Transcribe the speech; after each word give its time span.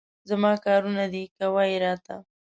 زما 0.29 0.51
کارونه 0.65 1.05
دي، 1.13 1.23
کوه 1.37 1.63
یې 1.71 1.77
راته. 1.83 2.15